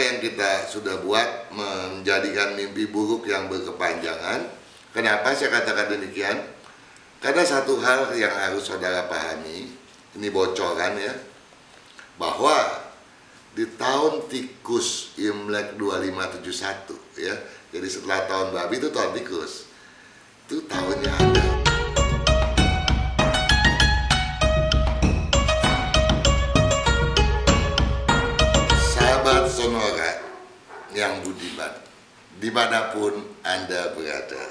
apa 0.00 0.16
yang 0.16 0.24
kita 0.24 0.64
sudah 0.64 0.96
buat 1.04 1.52
menjadikan 1.52 2.56
mimpi 2.56 2.88
buruk 2.88 3.28
yang 3.28 3.52
berkepanjangan. 3.52 4.48
Kenapa 4.96 5.36
saya 5.36 5.52
katakan 5.60 5.92
demikian? 5.92 6.40
Karena 7.20 7.44
satu 7.44 7.76
hal 7.84 8.08
yang 8.16 8.32
harus 8.32 8.64
saudara 8.64 9.04
pahami, 9.12 9.68
ini 10.16 10.28
bocoran 10.32 10.96
ya, 10.96 11.12
bahwa 12.16 12.80
di 13.52 13.68
tahun 13.76 14.24
tikus 14.32 15.20
Imlek 15.20 15.76
2571 15.76 17.20
ya, 17.20 17.36
jadi 17.68 17.84
setelah 17.92 18.24
tahun 18.24 18.56
babi 18.56 18.80
itu 18.80 18.88
tahun 18.88 19.20
tikus, 19.20 19.68
itu 20.48 20.64
tahunnya 20.64 21.12
Anda. 21.12 21.69
Yang 31.00 31.24
budiman, 31.24 31.72
di 32.36 32.52
mana 32.52 32.92
pun 32.92 33.16
Anda 33.40 33.96
berada, 33.96 34.44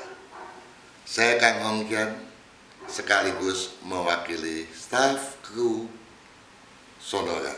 saya 1.06 1.38
Kang 1.38 1.62
Hongkian 1.62 2.10
sekaligus 2.90 3.78
mewakili 3.86 4.66
staf 4.74 5.38
kru 5.46 5.86
Sonora. 6.98 7.54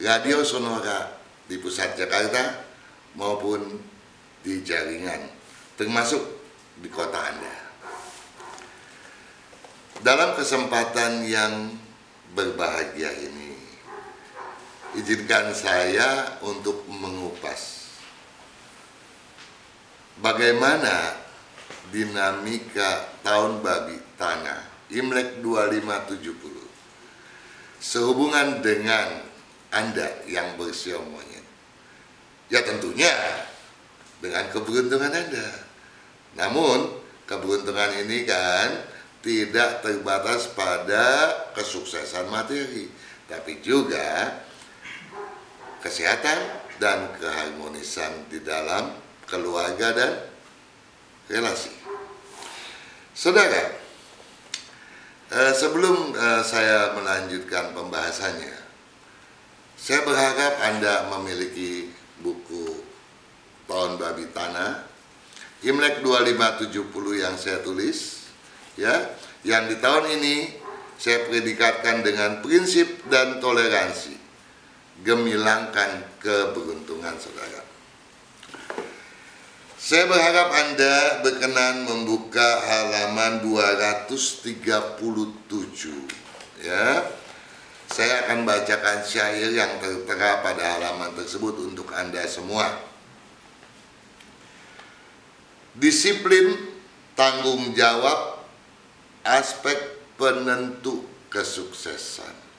Radio 0.00 0.40
Sonora 0.40 1.12
di 1.44 1.60
pusat 1.60 2.00
Jakarta 2.00 2.64
maupun 3.12 3.76
di 4.40 4.64
jaringan, 4.64 5.28
termasuk 5.76 6.24
di 6.80 6.88
kota 6.88 7.20
Anda. 7.20 7.56
Dalam 10.00 10.32
kesempatan 10.32 11.28
yang 11.28 11.76
berbahagia 12.32 13.12
ini, 13.20 13.52
izinkan 14.98 15.54
saya 15.54 16.40
untuk 16.42 16.82
mengupas 16.90 17.90
bagaimana 20.18 21.16
dinamika 21.90 23.18
tahun 23.22 23.62
babi 23.62 23.98
tanah 24.18 24.70
Imlek 24.90 25.38
2570 25.42 26.60
sehubungan 27.80 28.60
dengan 28.60 29.22
Anda 29.70 30.26
yang 30.26 30.58
bersiom 30.58 31.06
monyet. 31.08 31.46
Ya 32.50 32.60
tentunya 32.66 33.10
dengan 34.18 34.50
keberuntungan 34.50 35.14
Anda. 35.14 35.48
Namun 36.36 37.00
keberuntungan 37.24 38.04
ini 38.04 38.26
kan 38.26 38.82
tidak 39.22 39.86
terbatas 39.86 40.50
pada 40.52 41.30
kesuksesan 41.54 42.26
materi, 42.28 42.90
tapi 43.30 43.62
juga 43.62 44.42
kesehatan 45.80 46.38
dan 46.80 47.12
keharmonisan 47.20 48.28
di 48.32 48.40
dalam 48.40 48.92
keluarga 49.28 49.92
dan 49.92 50.12
relasi. 51.28 51.72
Saudara, 53.12 53.76
eh, 55.32 55.52
sebelum 55.52 56.16
eh, 56.16 56.42
saya 56.44 56.96
melanjutkan 56.96 57.76
pembahasannya, 57.76 58.56
saya 59.80 60.04
berharap 60.04 60.54
Anda 60.60 61.08
memiliki 61.16 61.88
buku 62.20 62.84
Tahun 63.64 63.96
Babi 63.96 64.28
Tanah 64.34 64.90
Imlek 65.60 66.00
2570 66.00 67.20
yang 67.20 67.36
saya 67.36 67.60
tulis 67.60 68.28
ya 68.80 69.12
yang 69.44 69.68
di 69.68 69.76
tahun 69.76 70.20
ini 70.20 70.56
saya 70.96 71.28
predikatkan 71.28 72.00
dengan 72.00 72.40
prinsip 72.40 73.04
dan 73.12 73.40
toleransi 73.44 74.16
gemilangkan 75.04 76.04
keberuntungan 76.20 77.16
saudara. 77.16 77.64
Saya 79.80 80.04
berharap 80.04 80.52
Anda 80.52 81.24
berkenan 81.24 81.88
membuka 81.88 82.60
halaman 82.60 83.40
237 83.40 85.00
ya. 86.60 87.08
Saya 87.90 88.22
akan 88.28 88.46
bacakan 88.46 89.02
syair 89.02 89.50
yang 89.50 89.80
tertera 89.82 90.44
pada 90.44 90.78
halaman 90.78 91.10
tersebut 91.16 91.64
untuk 91.64 91.90
Anda 91.96 92.22
semua. 92.28 92.70
Disiplin 95.74 96.54
tanggung 97.16 97.72
jawab 97.72 98.46
aspek 99.24 99.96
penentu 100.20 101.08
kesuksesan. 101.32 102.49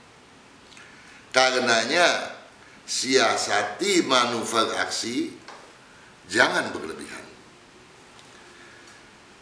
Karenanya 1.31 2.35
siasati 2.83 4.03
manuver 4.03 4.75
aksi 4.83 5.31
jangan 6.27 6.75
berlebihan. 6.75 7.23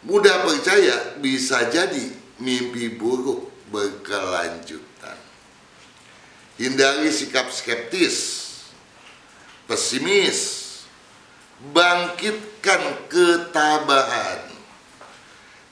Mudah 0.06 0.46
percaya 0.46 1.18
bisa 1.20 1.68
jadi 1.68 2.14
mimpi 2.40 2.94
buruk 2.94 3.50
berkelanjutan. 3.68 5.18
Hindari 6.56 7.10
sikap 7.12 7.50
skeptis, 7.52 8.48
pesimis, 9.68 10.40
bangkitkan 11.74 13.10
ketabahan. 13.12 14.48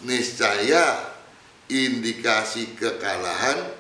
Niscaya 0.05 1.15
indikasi 1.67 2.77
kekalahan 2.77 3.78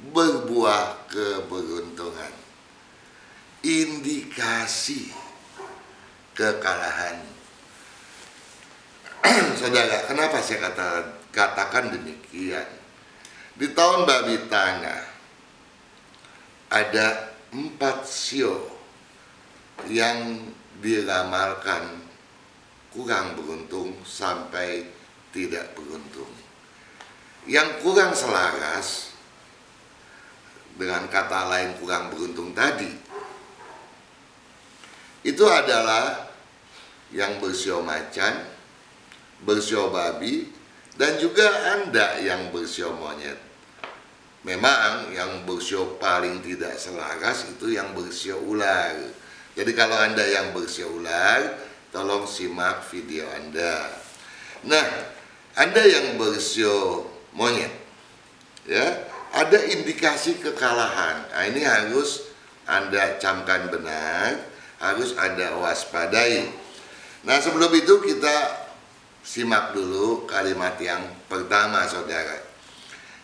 berbuah 0.00 1.08
keberuntungan. 1.08 2.34
Indikasi 3.66 5.10
kekalahan. 6.36 7.18
Saudara, 9.58 10.06
kenapa 10.06 10.38
saya 10.44 10.70
kata, 10.70 10.86
katakan 11.32 11.90
demikian? 11.90 12.68
Di 13.56 13.72
tahun 13.72 14.04
babi 14.04 14.36
tanah 14.52 15.02
ada 16.68 17.32
empat 17.56 18.04
sio 18.04 18.68
yang 19.88 20.44
diramalkan 20.84 22.04
kurang 22.92 23.32
beruntung 23.32 23.96
sampai 24.04 24.84
tidak 25.32 25.72
beruntung. 25.72 26.28
Yang 27.48 27.80
kurang 27.80 28.12
selaras 28.12 29.15
dengan 30.76 31.08
kata 31.08 31.48
lain 31.50 31.70
kurang 31.80 32.12
beruntung 32.12 32.52
tadi 32.52 32.92
itu 35.26 35.42
adalah 35.42 36.30
yang 37.10 37.42
bersio 37.42 37.82
macan, 37.82 38.46
bersio 39.42 39.90
babi, 39.90 40.46
dan 40.94 41.18
juga 41.18 41.74
Anda 41.74 42.22
yang 42.22 42.54
bersio 42.54 42.94
monyet. 42.94 43.34
Memang 44.46 45.10
yang 45.10 45.42
bersio 45.42 45.98
paling 45.98 46.38
tidak 46.46 46.78
selaras 46.78 47.50
itu 47.50 47.74
yang 47.74 47.90
bersio 47.98 48.38
ular 48.38 48.94
jadi 49.56 49.72
kalau 49.72 49.96
Anda 49.96 50.20
yang 50.20 50.52
bersio 50.52 51.00
ular, 51.00 51.56
tolong 51.88 52.28
simak 52.28 52.84
video 52.92 53.24
Anda. 53.32 53.88
Nah, 54.68 54.84
Anda 55.56 55.80
yang 55.80 56.20
bersio 56.20 57.08
monyet, 57.32 57.72
ya, 58.68 59.05
ada 59.32 59.58
indikasi 59.66 60.38
kekalahan. 60.38 61.26
Nah, 61.32 61.44
ini 61.48 61.62
harus 61.66 62.30
Anda 62.66 63.18
camkan 63.18 63.70
benar, 63.70 64.42
harus 64.82 65.14
Anda 65.18 65.56
waspadai. 65.58 66.50
Nah, 67.26 67.38
sebelum 67.42 67.70
itu 67.74 68.02
kita 68.02 68.66
simak 69.26 69.74
dulu 69.74 70.26
kalimat 70.30 70.78
yang 70.78 71.02
pertama, 71.26 71.86
saudara. 71.90 72.42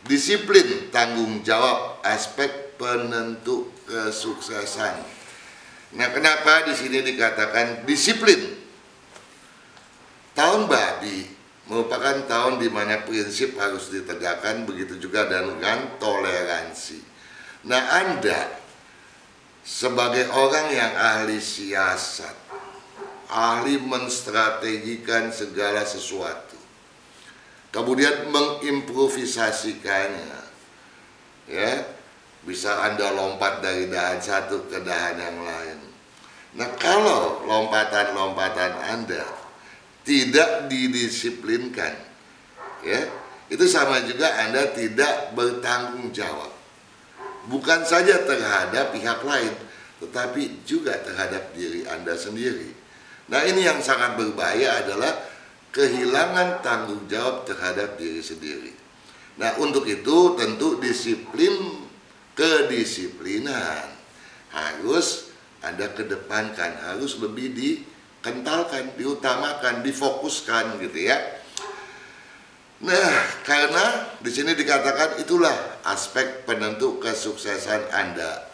Disiplin 0.03 0.91
tanggung 0.91 1.47
jawab 1.47 2.03
aspek 2.03 2.75
penentu 2.75 3.71
kesuksesan. 3.87 4.99
Nah, 5.95 6.09
kenapa 6.11 6.67
di 6.67 6.75
sini 6.75 7.05
dikatakan 7.07 7.87
disiplin? 7.87 8.59
Tahun 10.33 10.65
babi 10.65 11.42
merupakan 11.71 12.27
tahun 12.27 12.59
di 12.59 12.67
mana 12.71 12.97
prinsip 13.07 13.59
harus 13.59 13.89
ditegakkan, 13.91 14.67
begitu 14.67 14.99
juga 14.99 15.25
dengan 15.31 15.99
toleransi. 16.03 16.99
Nah, 17.69 17.83
Anda 18.03 18.51
sebagai 19.63 20.27
orang 20.35 20.75
yang 20.75 20.91
ahli 20.99 21.39
siasat, 21.39 22.35
ahli 23.31 23.79
menstrategikan 23.79 25.31
segala 25.31 25.87
sesuatu, 25.87 26.59
kemudian 27.71 28.27
mengimprovisasikannya, 28.35 30.43
ya, 31.47 31.87
bisa 32.43 32.91
Anda 32.91 33.15
lompat 33.15 33.63
dari 33.63 33.87
dahan 33.87 34.19
satu 34.19 34.67
ke 34.67 34.83
dahan 34.83 35.15
yang 35.15 35.47
lain. 35.47 35.79
Nah 36.53 36.69
kalau 36.77 37.49
lompatan-lompatan 37.49 38.77
Anda 38.83 39.25
tidak 40.03 40.67
didisiplinkan, 40.67 41.95
ya 42.83 43.01
itu 43.53 43.69
sama 43.69 44.01
juga 44.09 44.33
Anda 44.49 44.73
tidak 44.73 45.37
bertanggung 45.37 46.09
jawab. 46.09 46.49
Bukan 47.53 47.85
saja 47.85 48.25
terhadap 48.25 48.97
pihak 48.97 49.21
lain, 49.21 49.53
tetapi 50.01 50.65
juga 50.65 50.97
terhadap 51.05 51.53
diri 51.53 51.85
Anda 51.85 52.17
sendiri. 52.17 52.73
Nah, 53.29 53.45
ini 53.45 53.69
yang 53.69 53.85
sangat 53.85 54.17
berbahaya 54.17 54.81
adalah 54.87 55.13
kehilangan 55.69 56.65
tanggung 56.65 57.05
jawab 57.13 57.45
terhadap 57.45 58.01
diri 58.01 58.25
sendiri. 58.25 58.73
Nah, 59.37 59.53
untuk 59.61 59.85
itu 59.85 60.37
tentu 60.37 60.81
disiplin 60.81 61.85
kedisiplinan 62.33 63.93
harus 64.49 65.29
Anda 65.61 65.93
kedepankan, 65.93 66.89
harus 66.89 67.21
lebih 67.21 67.53
dikentalkan, 68.23 68.95
diutamakan, 68.95 69.83
difokuskan 69.83 70.79
gitu 70.79 71.11
ya. 71.11 71.19
Nah, 72.87 73.15
karena 73.43 74.15
di 74.23 74.31
sini 74.31 74.55
dikatakan 74.55 75.19
itulah 75.19 75.83
aspek 75.83 76.47
penentu 76.47 77.03
kesuksesan 77.03 77.91
Anda. 77.91 78.47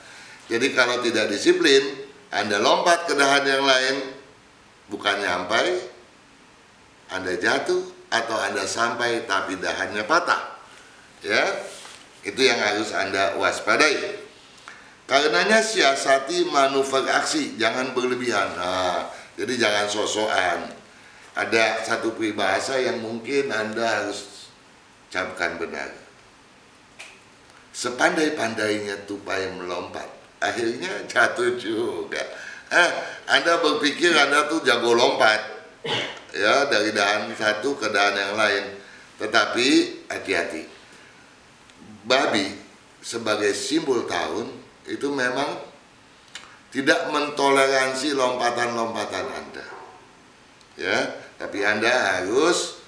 Jadi 0.49 0.73
kalau 0.73 1.05
tidak 1.05 1.29
disiplin, 1.29 1.85
Anda 2.32 2.56
lompat 2.65 3.12
ke 3.12 3.12
dahan 3.12 3.44
yang 3.44 3.65
lain, 3.69 3.97
bukan 4.88 5.20
nyampai, 5.20 5.85
Anda 7.12 7.37
jatuh 7.37 8.09
atau 8.09 8.37
Anda 8.41 8.64
sampai 8.64 9.29
tapi 9.29 9.61
dahannya 9.61 10.09
patah. 10.09 10.64
Ya, 11.21 11.44
itu 12.25 12.41
yang 12.41 12.56
harus 12.56 12.88
Anda 12.97 13.37
waspadai. 13.37 14.17
Karenanya 15.09 15.61
siasati 15.61 16.49
manuver 16.49 17.05
aksi, 17.09 17.56
jangan 17.61 17.97
berlebihan. 17.97 18.49
Nah, 18.56 19.18
jadi 19.38 19.55
jangan 19.55 19.87
sosokan 19.87 20.67
ada 21.38 21.79
satu 21.87 22.19
peribahasa 22.19 22.82
yang 22.82 22.99
mungkin 22.99 23.55
Anda 23.55 23.87
harus 23.87 24.50
camkan 25.14 25.62
benar. 25.62 25.94
Sepandai-pandainya 27.70 29.06
tupai 29.06 29.46
melompat, 29.55 30.11
akhirnya 30.43 30.90
jatuh 31.14 31.55
juga. 31.55 32.19
Eh, 32.69 32.90
Anda 33.31 33.62
berpikir 33.62 34.11
Anda 34.11 34.50
tuh 34.50 34.67
jago 34.67 34.99
lompat, 34.99 35.38
ya 36.35 36.67
dari 36.67 36.90
dahan 36.90 37.31
satu 37.31 37.79
ke 37.79 37.87
dahan 37.94 38.19
yang 38.19 38.35
lain. 38.35 38.64
Tetapi 39.23 39.67
hati-hati, 40.11 40.67
babi 42.02 42.58
sebagai 42.99 43.55
simbol 43.55 44.02
tahun 44.11 44.50
itu 44.90 45.06
memang 45.14 45.68
tidak 46.69 47.09
mentoleransi 47.09 48.12
lompatan-lompatan 48.12 49.26
Anda. 49.29 49.67
Ya, 50.79 50.99
tapi 51.41 51.65
Anda 51.65 51.91
harus 51.91 52.79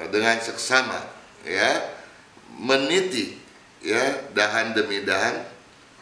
eh, 0.00 0.08
dengan 0.10 0.40
seksama 0.40 0.98
ya 1.44 1.94
meniti 2.58 3.38
ya 3.84 4.32
dahan 4.32 4.72
demi 4.72 5.04
dahan 5.04 5.54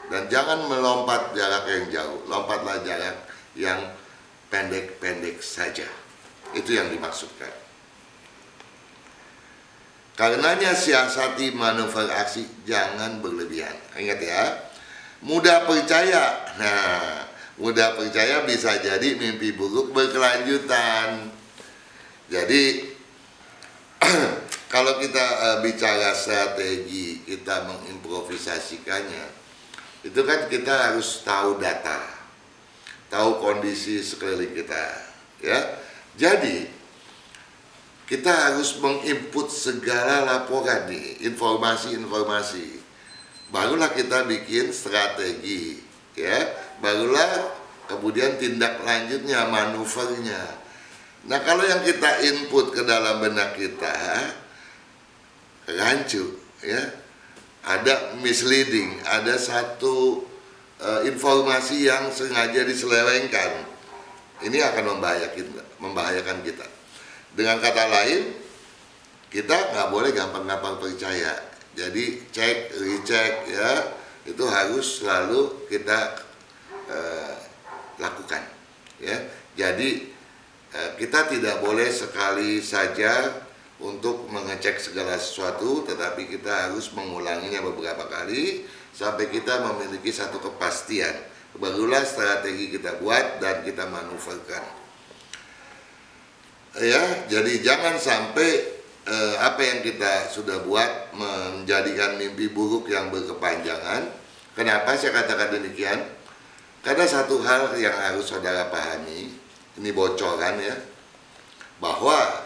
dan 0.09 0.29
jangan 0.29 0.69
melompat 0.69 1.33
jarak 1.33 1.65
yang 1.69 1.87
jauh. 1.89 2.21
Lompatlah 2.29 2.85
jarak 2.85 3.17
yang 3.57 3.81
pendek-pendek 4.53 5.41
saja. 5.41 5.89
Itu 6.53 6.77
yang 6.77 6.93
dimaksudkan. 6.93 7.49
Karenanya 10.13 10.77
siasati 10.77 11.57
manuver 11.57 12.13
aksi 12.13 12.45
jangan 12.69 13.25
berlebihan. 13.25 13.73
Ingat 13.97 14.21
ya, 14.21 14.45
mudah 15.23 15.65
percaya. 15.65 16.43
Nah, 16.59 17.27
mudah 17.59 17.95
percaya 17.95 18.43
bisa 18.45 18.77
jadi 18.83 19.15
mimpi 19.17 19.55
buruk 19.55 19.95
berkelanjutan. 19.95 21.31
Jadi 22.27 22.91
kalau 24.75 24.99
kita 24.99 25.23
uh, 25.23 25.59
bicara 25.63 26.11
strategi, 26.17 27.23
kita 27.23 27.71
mengimprovisasikannya, 27.71 29.27
itu 30.03 30.21
kan 30.27 30.51
kita 30.51 30.91
harus 30.91 31.23
tahu 31.23 31.63
data, 31.63 32.03
tahu 33.13 33.39
kondisi 33.39 34.03
sekeliling 34.03 34.57
kita, 34.59 34.85
ya. 35.39 35.61
Jadi 36.13 36.67
kita 38.11 38.29
harus 38.29 38.77
menginput 38.83 39.49
segala 39.49 40.27
laporan 40.27 40.91
nih, 40.91 41.25
informasi-informasi. 41.31 42.82
Barulah 43.53 43.93
kita 43.93 44.25
bikin 44.25 44.73
strategi, 44.73 45.77
ya. 46.17 46.41
Barulah 46.81 47.53
kemudian 47.87 48.41
tindak 48.41 48.81
lanjutnya, 48.81 49.45
manuvernya 49.53 50.63
Nah 51.23 51.39
kalau 51.47 51.63
yang 51.63 51.87
kita 51.87 52.19
input 52.27 52.75
ke 52.75 52.83
dalam 52.83 53.23
benak 53.23 53.55
kita 53.55 53.95
rancu, 55.71 56.35
ya, 56.67 56.83
ada 57.63 58.19
misleading, 58.19 58.99
ada 59.07 59.39
satu 59.39 60.27
uh, 60.83 61.07
informasi 61.07 61.87
yang 61.87 62.11
sengaja 62.11 62.67
diselewengkan, 62.67 63.71
ini 64.43 64.59
akan 64.59 64.99
membahayakan, 64.99 65.47
membahayakan 65.79 66.43
kita. 66.43 66.67
Dengan 67.39 67.63
kata 67.63 67.87
lain, 67.87 68.35
kita 69.31 69.55
nggak 69.55 69.89
boleh 69.95 70.11
gampang-gampang 70.11 70.83
percaya. 70.83 71.52
Jadi 71.73 72.21
cek, 72.29 72.77
recheck, 72.77 73.33
ya, 73.49 73.97
itu 74.29 74.45
harus 74.45 75.01
selalu 75.01 75.67
kita 75.73 76.21
uh, 76.91 77.37
lakukan, 77.97 78.45
ya. 79.01 79.17
Jadi 79.57 80.13
Eh, 80.73 80.91
kita 80.97 81.29
tidak 81.29 81.61
boleh 81.61 81.93
sekali 81.93 82.65
saja 82.65 83.29
untuk 83.77 84.25
mengecek 84.33 84.81
segala 84.81 85.21
sesuatu, 85.21 85.85
tetapi 85.85 86.33
kita 86.33 86.49
harus 86.49 86.89
mengulanginya 86.97 87.61
beberapa 87.61 88.09
kali 88.09 88.65
sampai 88.97 89.29
kita 89.29 89.61
memiliki 89.69 90.09
satu 90.09 90.41
kepastian. 90.41 91.13
Barulah 91.61 92.01
strategi 92.09 92.73
kita 92.73 92.97
buat 93.05 93.45
dan 93.45 93.61
kita 93.69 93.85
manuverkan. 93.85 94.65
Ya, 96.81 97.29
jadi 97.29 97.53
jangan 97.61 98.01
sampai 98.01 98.72
apa 99.63 99.79
yang 99.79 99.87
kita 99.87 100.27
sudah 100.27 100.67
buat 100.67 101.15
menjadikan 101.15 102.19
mimpi 102.19 102.51
buruk 102.51 102.91
yang 102.91 103.15
berkepanjangan. 103.15 104.11
Kenapa 104.59 104.99
saya 104.99 105.15
katakan 105.23 105.55
demikian? 105.55 106.03
Karena 106.83 107.07
satu 107.07 107.39
hal 107.47 107.71
yang 107.79 107.95
harus 107.95 108.27
saudara 108.27 108.67
pahami, 108.75 109.31
ini 109.79 109.91
bocoran 109.95 110.59
ya 110.59 110.75
bahwa 111.79 112.43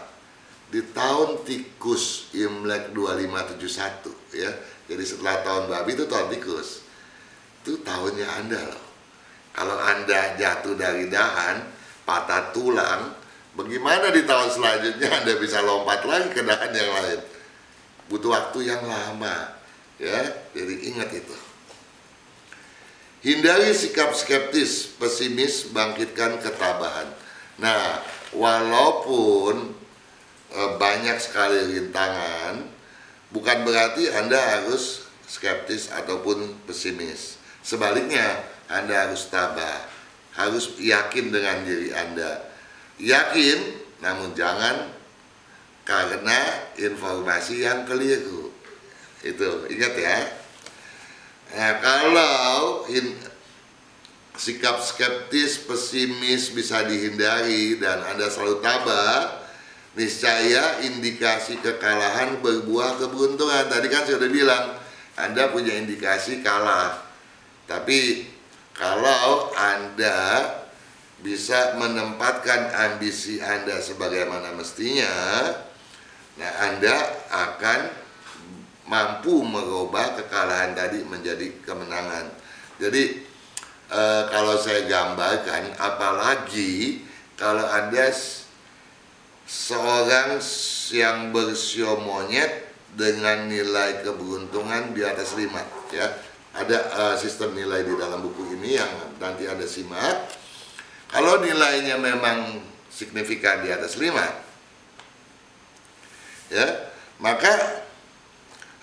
di 0.69 0.85
tahun 0.93 1.41
tikus 1.49 2.37
Imlek 2.37 2.93
2571 2.93 4.37
ya 4.37 4.53
jadi 4.85 5.01
setelah 5.01 5.41
tahun 5.41 5.73
babi 5.73 5.97
itu 5.97 6.05
tahun 6.05 6.29
tikus 6.37 6.85
itu 7.65 7.81
tahunnya 7.81 8.29
anda 8.29 8.61
loh 8.61 8.85
kalau 9.57 9.77
anda 9.81 10.37
jatuh 10.37 10.77
dari 10.77 11.09
dahan 11.09 11.65
patah 12.05 12.53
tulang 12.53 13.17
bagaimana 13.57 14.13
di 14.13 14.23
tahun 14.29 14.53
selanjutnya 14.53 15.09
anda 15.11 15.33
bisa 15.41 15.65
lompat 15.65 16.05
lagi 16.05 16.31
ke 16.31 16.45
dahan 16.45 16.71
yang 16.71 16.91
lain 16.93 17.21
butuh 18.07 18.31
waktu 18.31 18.71
yang 18.71 18.85
lama 18.87 19.57
ya 19.99 20.31
jadi 20.55 20.75
ingat 20.93 21.11
itu 21.17 21.37
Hindari 23.27 23.75
sikap 23.75 24.15
skeptis, 24.15 24.87
pesimis, 25.03 25.75
bangkitkan 25.75 26.39
ketabahan. 26.39 27.11
Nah, 27.59 27.99
walaupun 28.31 29.75
e, 30.47 30.61
banyak 30.79 31.19
sekali 31.19 31.75
rintangan, 31.75 32.63
bukan 33.35 33.67
berarti 33.67 34.15
Anda 34.15 34.39
harus 34.39 35.11
skeptis 35.27 35.91
ataupun 35.91 36.55
pesimis. 36.71 37.43
Sebaliknya, 37.67 38.47
Anda 38.71 39.11
harus 39.11 39.27
tabah, 39.27 39.83
harus 40.39 40.79
yakin 40.79 41.35
dengan 41.35 41.67
diri 41.67 41.91
Anda. 41.99 42.46
Yakin, 42.97 43.59
namun 44.01 44.33
jangan 44.33 44.89
karena 45.85 46.41
informasi 46.81 47.63
yang 47.63 47.85
keliru. 47.85 48.51
Itu, 49.21 49.69
ingat 49.69 49.95
ya. 49.97 50.19
Nah, 51.57 51.73
kalau 51.79 52.85
in, 52.91 53.15
sikap 54.35 54.83
skeptis, 54.83 55.63
pesimis 55.65 56.51
bisa 56.53 56.85
dihindari 56.85 57.79
dan 57.79 58.03
Anda 58.03 58.29
selalu 58.29 58.61
tabah, 58.61 59.45
niscaya 59.97 60.85
indikasi 60.85 61.61
kekalahan 61.63 62.41
berbuah 62.45 63.01
keberuntungan. 63.01 63.71
Tadi 63.71 63.87
kan 63.89 64.05
sudah 64.05 64.29
bilang, 64.29 64.65
Anda 65.17 65.49
punya 65.55 65.73
indikasi 65.77 66.45
kalah. 66.45 67.01
Tapi 67.67 68.29
kalau 68.77 69.53
Anda 69.57 70.53
bisa 71.27 71.75
menempatkan 71.75 72.71
ambisi 72.71 73.43
Anda 73.43 73.83
sebagaimana 73.83 74.55
mestinya, 74.55 75.11
nah 76.39 76.53
Anda 76.71 76.95
akan 77.35 77.81
mampu 78.87 79.43
merubah 79.43 80.15
kekalahan 80.15 80.79
tadi 80.79 81.03
menjadi 81.03 81.51
kemenangan. 81.67 82.31
Jadi 82.79 83.27
e, 83.91 84.03
kalau 84.31 84.55
saya 84.55 84.87
gambarkan, 84.87 85.75
apalagi 85.83 87.03
kalau 87.35 87.67
ada 87.67 88.15
seorang 89.51 90.39
yang 90.95 91.35
bersio 91.35 91.99
monyet 92.07 92.71
dengan 92.95 93.51
nilai 93.51 94.07
keberuntungan 94.07 94.95
di 94.95 95.03
atas 95.03 95.35
lima, 95.35 95.59
ya 95.91 96.07
ada 96.57 96.79
uh, 96.97 97.15
sistem 97.21 97.53
nilai 97.53 97.85
di 97.85 97.93
dalam 98.01 98.25
buku 98.25 98.57
ini 98.57 98.81
yang 98.81 98.89
nanti 99.21 99.45
Anda 99.45 99.69
simak. 99.69 100.46
Kalau 101.07 101.39
nilainya 101.39 101.97
memang 102.03 102.61
signifikan 102.91 103.63
di 103.63 103.71
atas 103.71 103.95
5, 103.95 104.11
ya, 106.51 106.67
maka 107.23 107.55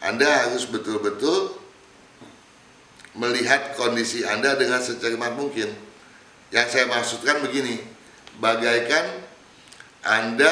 Anda 0.04 0.48
harus 0.48 0.68
betul-betul 0.68 1.60
melihat 3.14 3.78
kondisi 3.78 4.26
Anda 4.26 4.58
dengan 4.58 4.82
secermat 4.82 5.38
mungkin. 5.38 5.70
Yang 6.54 6.68
saya 6.70 6.86
maksudkan 6.90 7.42
begini, 7.42 7.82
bagaikan 8.38 9.06
Anda 10.06 10.52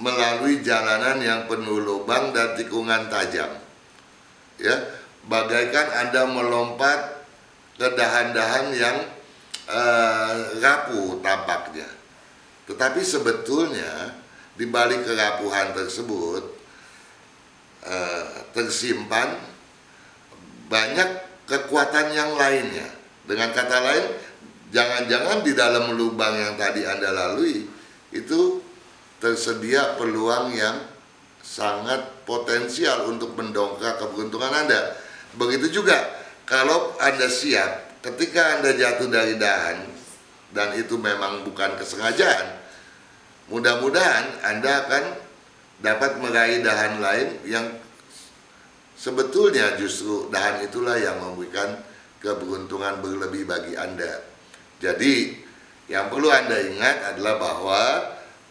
melalui 0.00 0.64
jalanan 0.64 1.20
yang 1.20 1.40
penuh 1.44 1.78
lubang 1.78 2.32
dan 2.32 2.56
tikungan 2.56 3.12
tajam. 3.12 3.52
Ya, 4.56 4.76
bagaikan 5.28 5.86
Anda 6.06 6.24
melompat 6.28 7.24
ke 7.76 7.88
dahan-dahan 7.96 8.76
yang 8.76 8.96
uh, 9.70 10.34
rapuh 10.58 11.22
tampaknya. 11.22 11.86
Tetapi 12.66 13.00
sebetulnya 13.02 14.14
di 14.58 14.66
balik 14.66 15.06
kerapuhan 15.06 15.72
tersebut 15.72 16.42
uh, 17.86 18.34
tersimpan 18.52 19.38
banyak 20.70 21.08
kekuatan 21.46 22.14
yang 22.14 22.34
lainnya. 22.38 22.86
Dengan 23.26 23.50
kata 23.54 23.78
lain, 23.82 24.06
jangan-jangan 24.74 25.42
di 25.42 25.52
dalam 25.54 25.94
lubang 25.94 26.34
yang 26.34 26.54
tadi 26.58 26.86
Anda 26.86 27.10
lalui 27.10 27.66
itu 28.10 28.62
tersedia 29.22 29.98
peluang 29.98 30.54
yang 30.54 30.76
sangat 31.42 32.26
potensial 32.26 33.10
untuk 33.10 33.34
mendongkrak 33.34 33.98
keberuntungan 33.98 34.66
Anda. 34.66 34.94
Begitu 35.34 35.82
juga 35.82 35.98
kalau 36.46 36.94
Anda 37.02 37.26
siap 37.26 37.89
ketika 38.00 38.58
Anda 38.58 38.76
jatuh 38.76 39.08
dari 39.08 39.36
dahan 39.36 39.88
dan 40.56 40.74
itu 40.76 40.96
memang 40.96 41.44
bukan 41.46 41.76
kesengajaan, 41.76 42.58
mudah-mudahan 43.52 44.40
Anda 44.44 44.70
akan 44.88 45.04
dapat 45.80 46.20
meraih 46.20 46.60
dahan 46.60 47.00
lain 47.00 47.28
yang 47.48 47.66
sebetulnya 48.96 49.76
justru 49.80 50.28
dahan 50.28 50.64
itulah 50.64 50.96
yang 50.96 51.16
memberikan 51.20 51.80
keberuntungan 52.20 53.00
berlebih 53.00 53.48
bagi 53.48 53.76
Anda. 53.76 54.20
Jadi, 54.80 55.36
yang 55.88 56.12
perlu 56.12 56.28
Anda 56.28 56.56
ingat 56.68 57.16
adalah 57.16 57.36
bahwa 57.40 57.82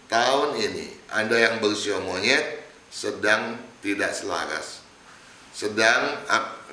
tahun 0.09 0.57
ini 0.57 0.87
Anda 1.13 1.37
yang 1.37 1.55
berusia 1.61 2.01
monyet 2.01 2.65
sedang 2.89 3.61
tidak 3.81 4.13
selaras. 4.13 4.81
Sedang 5.53 6.21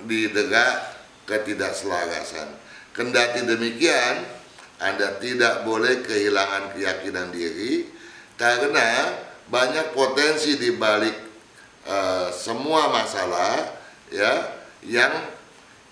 didera 0.09 0.97
ketidakselarasan. 1.28 2.65
Kendati 2.96 3.44
demikian, 3.44 4.24
Anda 4.80 5.20
tidak 5.20 5.68
boleh 5.68 6.00
kehilangan 6.00 6.72
keyakinan 6.72 7.28
diri 7.28 7.84
karena 8.40 9.12
banyak 9.52 9.92
potensi 9.92 10.56
di 10.56 10.72
balik 10.72 11.12
uh, 11.84 12.32
semua 12.32 12.88
masalah 12.88 13.68
ya 14.08 14.48
yang 14.80 15.12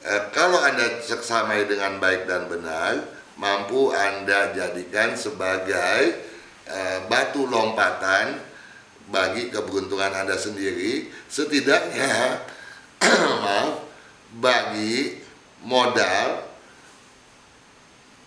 uh, 0.00 0.22
kalau 0.32 0.56
Anda 0.64 1.00
seksamai 1.04 1.68
dengan 1.68 2.00
baik 2.00 2.24
dan 2.24 2.48
benar 2.48 3.04
mampu 3.36 3.92
Anda 3.92 4.56
jadikan 4.56 5.12
sebagai 5.12 6.24
uh, 6.72 7.04
batu 7.08 7.44
lompatan 7.44 8.40
bagi 9.12 9.52
keberuntungan 9.52 10.24
Anda 10.24 10.40
sendiri. 10.40 11.12
Setidaknya 11.28 12.40
maaf 13.44 13.84
bagi 14.40 15.20
modal 15.64 16.43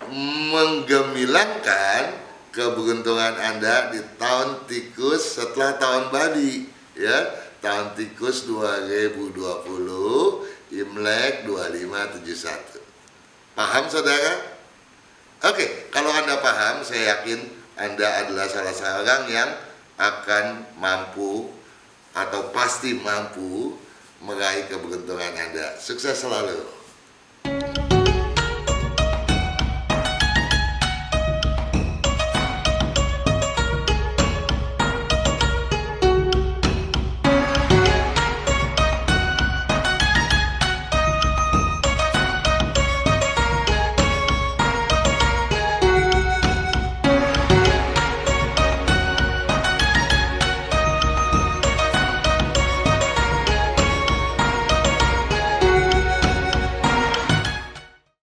menggemilangkan 0.06 2.14
keberuntungan 2.54 3.42
Anda 3.42 3.90
di 3.90 4.06
tahun 4.22 4.70
tikus 4.70 5.42
setelah 5.42 5.82
tahun 5.82 6.14
babi 6.14 6.70
ya 6.94 7.34
tahun 7.62 7.94
tikus 7.98 8.46
2020 8.46 9.34
Imlek 10.68 11.48
2571 11.48 13.56
paham 13.58 13.90
saudara? 13.90 14.34
Oke 15.46 15.90
kalau 15.90 16.12
Anda 16.14 16.38
paham 16.38 16.86
saya 16.86 17.18
yakin 17.18 17.40
Anda 17.78 18.26
adalah 18.26 18.50
salah 18.50 18.74
seorang 18.74 19.30
yang 19.30 19.50
akan 19.98 20.66
mampu 20.78 21.50
atau 22.18 22.50
pasti 22.50 22.98
mampu 22.98 23.78
meraih 24.22 24.66
keberuntungan 24.66 25.34
Anda. 25.38 25.78
Sukses 25.78 26.18
selalu. 26.18 26.77